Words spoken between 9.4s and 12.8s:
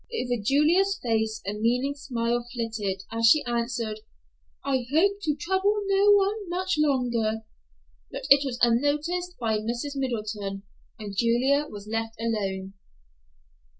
Mrs. Middleton, and Julia was left alone.